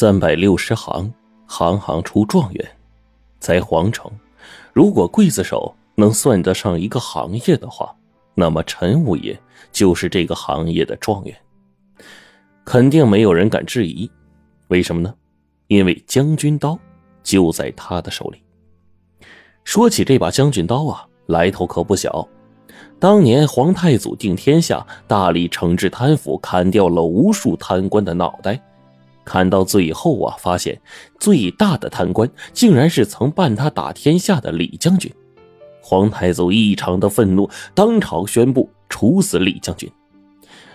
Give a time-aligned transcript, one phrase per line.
[0.00, 1.12] 三百六十行，
[1.46, 2.70] 行行出状元。
[3.40, 4.08] 在皇城，
[4.72, 7.92] 如果刽子手能算得上一个行业的话，
[8.36, 9.36] 那么陈五爷
[9.72, 11.36] 就是这个行业的状元。
[12.64, 14.08] 肯定没有人敢质疑，
[14.68, 15.12] 为什么呢？
[15.66, 16.78] 因为将军刀
[17.24, 18.40] 就在他的手里。
[19.64, 22.24] 说起这把将军刀啊，来头可不小。
[23.00, 28.62] 当年皇太祖定天下，大力惩治贪腐，砍掉了无数贪官的脑袋。
[29.28, 30.80] 看到最后啊，发现
[31.20, 35.12] 最大的贪官竟然是曾伴他打天下的李将军。
[35.82, 39.86] 皇太祖异常的愤怒，当场宣布处死李将军。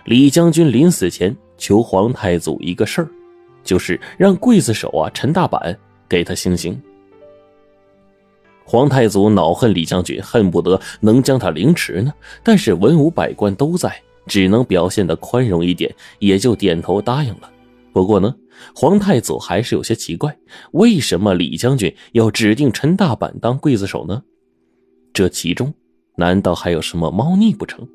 [0.05, 3.09] 李将军临死前求皇太祖一个事儿，
[3.63, 5.75] 就是让刽子手啊陈大板
[6.07, 6.79] 给他行刑。
[8.63, 12.13] 皇太祖恼恨李将军，恨不得能将他凌迟呢。
[12.43, 17.49] 但是文武百官都在，只能表现的宽容一点，也就点头答应了。
[17.93, 18.35] 不过呢。
[18.75, 20.37] 皇太祖还是有些奇怪，
[20.73, 24.21] 为什么李将军要指定陈大板当刽子手呢？
[25.11, 25.73] 这其中
[26.15, 27.87] 难道还有什么猫腻不成？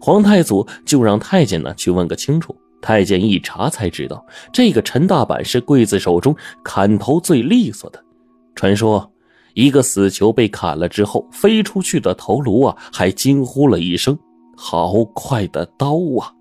[0.00, 2.56] 皇太祖就让太监呢去问个清楚。
[2.80, 8.02] 太监一查才知道，这个陈大板是刽子手中砍头最利索的。
[8.54, 9.12] 传说，
[9.54, 14.16] 一个死囚被砍了之后，飞出去的头颅啊，还惊呼了一声
[14.56, 16.32] ：“好快的刀啊！”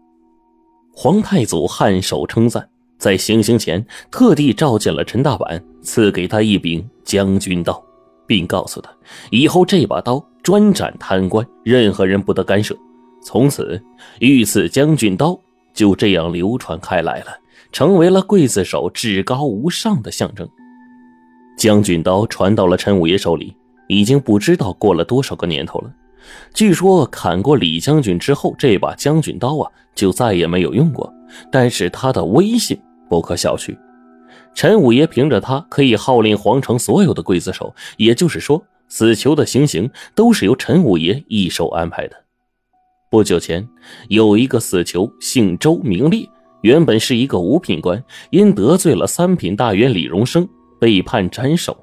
[0.93, 2.69] 皇太祖颔首称赞。
[2.97, 7.81] 在行刑前，特地召见了陈大板，赐给他一柄将军刀，
[8.25, 8.89] 并告诉他，
[9.29, 12.75] 以后这把刀专斩贪官，任何人不得干涉。
[13.23, 13.81] 从此，
[14.19, 15.39] 御赐将军刀
[15.73, 17.27] 就这样流传开来了，
[17.71, 20.47] 成为了刽子手至高无上的象征。
[21.57, 23.55] 将军刀传到了陈五爷手里，
[23.87, 25.91] 已经不知道过了多少个年头了。
[26.53, 31.13] 据说砍过李将军之后，这把将军刀啊，就再也没有用过。
[31.51, 32.79] 但是他的威信。
[33.09, 33.77] 不可小觑，
[34.53, 42.15] 陈五爷凭着他可以号令皇城所有的刽子手，也就是说，死囚的行刑都是由陈五爷一手安排的。
[43.09, 43.67] 不久前，
[44.09, 46.27] 有一个死囚姓周名烈，
[46.61, 50.47] 原本是一个五品官，因得罪了三品大员李荣生，
[50.79, 51.77] 被判斩首。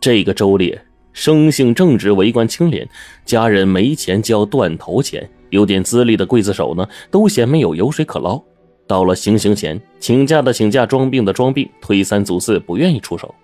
[0.00, 0.82] 这个周烈
[1.12, 2.88] 生性正直，为官清廉，
[3.26, 8.42] 家人没钱交断头钱，有点资历的刽子手呢，都嫌没有油水可捞。
[8.92, 13.34] 到了行刑前，请假的请假，装病的装病，推三阻四，不愿意出手。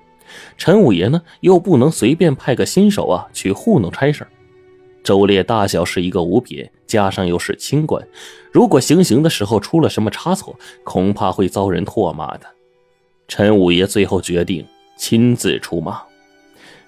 [0.59, 4.27] 陈五爷呢，又不能随便派个新手啊去糊弄差事
[5.03, 8.07] 周烈大小是一个五品，加上又是清官，
[8.53, 10.55] 如果行刑的时候出了什么差错，
[10.85, 12.47] 恐怕会遭人唾骂的。
[13.27, 14.63] 陈五爷最后决定
[14.99, 16.03] 亲自出马。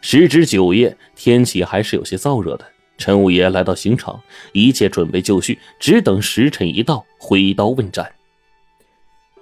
[0.03, 2.65] 时值九月，天气还是有些燥热的。
[2.99, 4.21] 陈五爷来到刑场，
[4.53, 8.13] 一切准备就绪，只等时辰一到，挥刀问斩。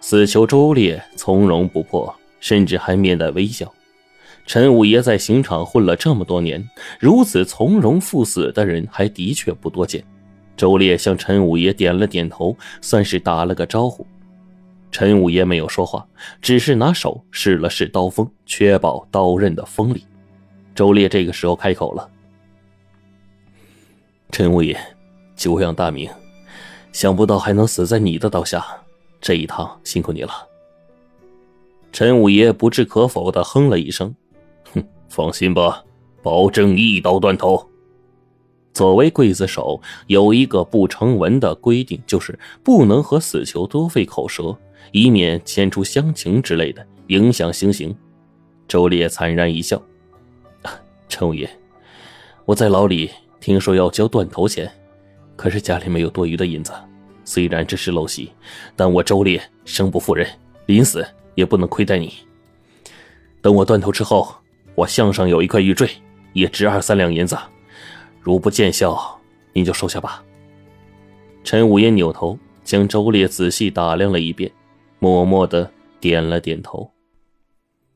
[0.01, 3.73] 死囚周烈从容不迫，甚至还面带微笑。
[4.47, 6.67] 陈五爷在刑场混了这么多年，
[6.99, 10.03] 如此从容赴死的人还的确不多见。
[10.57, 14.07] 周烈向陈五爷点了点头，算是打了个招呼。
[14.91, 16.07] 陈五爷没有说话，
[16.41, 20.07] 只是拿手试了试刀锋，确保刀刃的锋利。
[20.75, 22.09] 周烈这个时候开口了
[24.33, 24.79] ：“陈五爷，
[25.37, 26.09] 久仰大名，
[26.91, 28.65] 想不到还能死在你的刀下。”
[29.21, 30.33] 这一趟辛苦你了。
[31.93, 34.15] 陈五爷不置可否的哼了一声
[34.75, 35.83] ：“哼，放心吧，
[36.23, 37.67] 保证一刀断头。”
[38.75, 44.57] 作为刽子手，有一个不成文的规定，就是不能和死囚多费口舌，
[44.93, 47.97] 以免牵出乡情之类的，影响行刑。
[48.69, 49.83] 周烈惨然一笑
[50.63, 50.71] ：“啊
[51.09, 51.51] 陈五爷，
[52.45, 54.71] 我在牢里听说要交断头钱，
[55.35, 56.73] 可是家里没有多余的银子。”
[57.29, 58.33] 虽然这是陋习，
[58.75, 60.27] 但我周烈生不负人，
[60.65, 62.11] 临死也不能亏待你。
[63.43, 64.35] 等我断头之后，
[64.75, 65.91] 我项上有一块玉坠，
[66.33, 67.37] 也值二三两银子，
[68.23, 69.21] 如不见效，
[69.53, 70.25] 您就收下吧。
[71.45, 74.51] 陈五爷扭头将周烈仔细打量了一遍，
[74.99, 76.91] 默默的点了点头。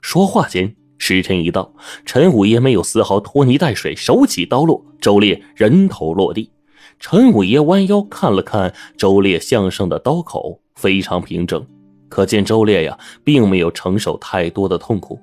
[0.03, 1.73] 说话间，时辰一到，
[2.05, 6.51] 陈五爷没有丝毫拖泥带水，手起刀落，周烈人头落地。
[6.99, 11.67] 陈五爷弯腰看了看周烈向上的刀口，非常平整，
[12.09, 15.19] 可见周烈呀并没有承受太多的痛苦。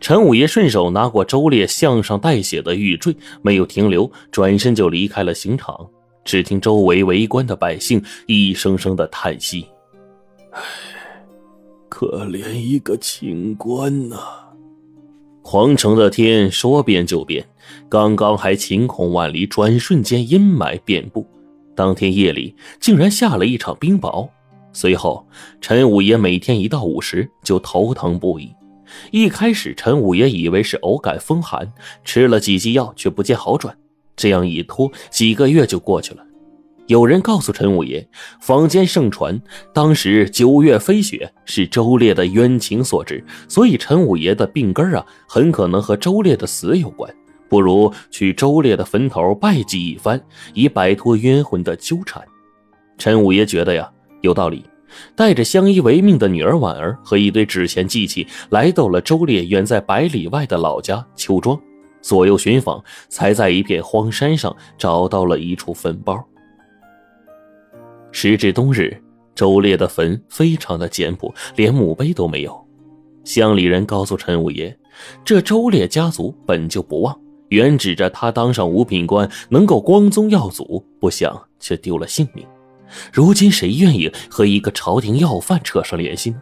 [0.00, 5.88] 陈五爷顺手拿过周烈向上带血的玉坠，没有停留，转身就离开了刑场。
[6.24, 9.66] 只听周围围观的百姓一声声的叹息
[10.52, 10.60] ：“唉，
[11.88, 14.16] 可怜一个清官呐！”
[15.50, 17.42] 皇城的天说变就变。
[17.88, 21.26] 刚刚还晴空万里，转瞬间阴霾遍布。
[21.74, 24.28] 当天夜里竟然下了一场冰雹。
[24.74, 25.26] 随后，
[25.58, 28.54] 陈五爷每天一到午时就头疼不已。
[29.10, 31.72] 一开始，陈五爷以为是偶感风寒，
[32.04, 33.74] 吃了几剂药却不见好转。
[34.16, 36.22] 这样一拖，几个月就过去了。
[36.88, 38.06] 有人告诉陈五爷，
[38.40, 39.38] 坊间盛传
[39.74, 47.14] 当时九月飞雪是周烈的冤情所致，所以陈五爷的病根啊，很可能和周烈的死有关。
[47.46, 50.18] 不如去周烈的坟头拜祭一番，
[50.54, 52.22] 以摆脱冤魂的纠缠。
[52.96, 53.90] 陈五爷觉得呀，
[54.22, 54.64] 有道理，
[55.14, 61.58] 带着相依为命的女儿婉儿和一堆纸钱祭器，来到了周烈远在百里外的老家邱庄。
[62.00, 66.18] 左右寻访，才在一片荒山上找到了一处坟包。
[68.10, 69.00] 时至冬日，
[69.34, 72.66] 周烈的坟非常的简朴，连墓碑都没有。
[73.24, 74.76] 乡里人告诉陈五爷，
[75.24, 77.18] 这周烈家族本就不旺。
[77.48, 82.46] 原指着他当上五品官能够光宗耀祖，不想却丢了性命。
[83.12, 86.40] 如今谁愿意和一个朝廷要犯扯上联系呢？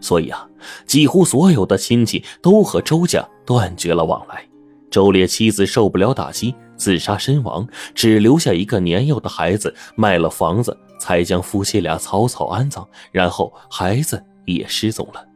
[0.00, 0.48] 所以啊，
[0.86, 4.44] 几乎所有的亲戚都和周家断绝了往来。
[4.90, 15.26] 周烈妻子受不了打击，自杀身亡，只留下一个年幼的孩子，卖了房子才将夫妻俩草草安葬，然后孩子也失踪了。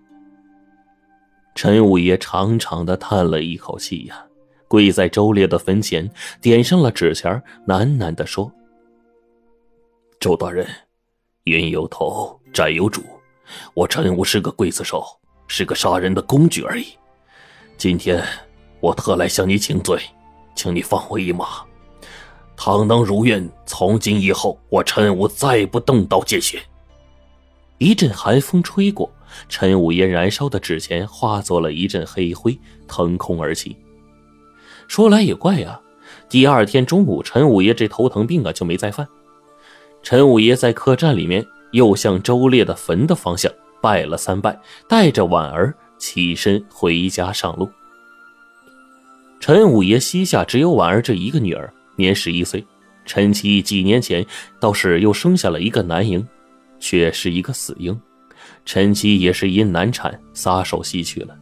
[1.54, 4.24] 陈五爷长长的叹了一口气呀。
[4.68, 6.10] 跪在周烈的坟前，
[6.40, 7.30] 点上了纸钱，
[7.66, 8.50] 喃喃地说
[10.18, 10.66] ：“周大人，
[11.44, 13.02] 冤有头，债有主，
[13.74, 15.04] 我陈武是个刽子手，
[15.46, 16.86] 是个杀人的工具而已。
[17.76, 18.24] 今天
[18.80, 20.00] 我特来向你请罪，
[20.54, 21.46] 请你放我一马，
[22.56, 26.62] 倘能如愿，从今以后我陈武再不动刀见血。”
[27.78, 29.10] 一阵寒风吹过，
[29.48, 32.56] 陈五爷燃烧的纸钱化作了一阵黑灰，
[32.86, 33.76] 腾空而起。
[34.86, 35.80] 说来也怪呀，
[36.28, 39.08] 第二天中午，陈五爷这头疼病啊就没再犯。
[40.02, 43.50] 陈五爷在客栈里面又向周烈的坟的方向
[43.80, 47.68] 拜了三拜，带着婉儿起身回家上路。
[49.42, 52.64] 陈五爷膝下只有婉儿这一个女儿，年十一岁。
[53.04, 54.24] 陈七几年前
[54.60, 56.24] 倒是又生下了一个男婴，
[56.78, 58.00] 却是一个死婴。
[58.64, 61.36] 陈七也是因难产撒手西去了。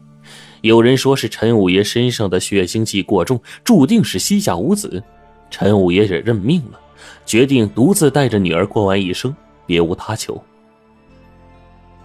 [0.62, 5.02] 有人说是陈五爷身上的血腥气过重，注定是膝下无子。
[5.50, 6.81] 陈五爷也认命了，
[7.26, 9.37] 决定独自带着女儿过完一生，
[9.67, 10.43] 别无他求。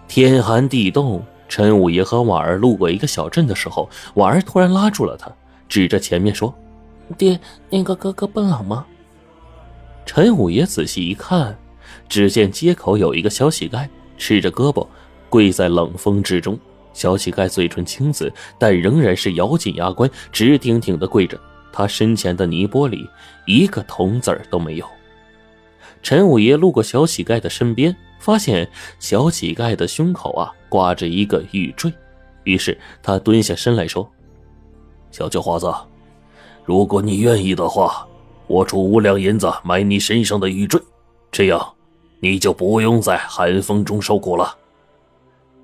[0.06, 5.34] 天寒地冻，陈五爷和婉儿路过一个小镇的时候，婉儿突然拉住了他，
[5.68, 6.54] 指着前面说
[7.18, 7.38] ：“爹，
[7.70, 8.86] 那个哥哥不冷吗？”
[10.06, 11.56] 陈五爷仔细一看，
[12.08, 14.86] 只见街口有一个小乞丐，赤着胳膊，
[15.28, 16.58] 跪在冷风之中。
[16.92, 21.38] 小乞丐嘴唇青紫，但仍然是咬紧牙关，直挺挺的跪着。
[21.72, 23.06] 他身前的泥钵里
[23.44, 24.86] 一个铜子儿都没有。
[26.02, 28.66] 陈五爷路过小乞丐的身边，发现
[28.98, 31.92] 小乞丐的胸口啊挂着一个玉坠，
[32.44, 34.10] 于是他蹲下身来说
[35.16, 35.72] ：“小叫花子，
[36.66, 38.06] 如果你愿意的话，
[38.48, 40.78] 我出五两银子买你身上的玉坠，
[41.32, 41.74] 这样
[42.20, 44.54] 你就不用在寒风中受苦了。”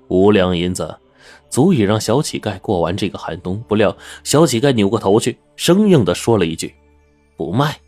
[0.09, 0.97] 五两银子。
[1.49, 3.63] 足以让小乞丐过完这个寒冬。
[3.67, 6.73] 不料，小乞丐扭过头去，生硬的说了一句
[7.37, 7.79] ：“不卖。”